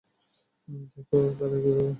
[0.67, 1.07] দেখ
[1.31, 1.83] তাকায় কীভাবে?